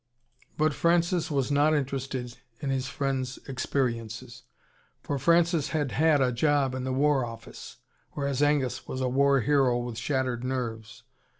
[0.57, 4.41] But Francis was not interested in his friend's experiences.
[5.03, 7.77] For Francis had had a job in the War Office
[8.13, 11.03] whereas Angus was a war hero with shattered nerves.